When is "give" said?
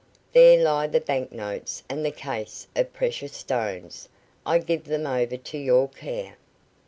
4.57-4.85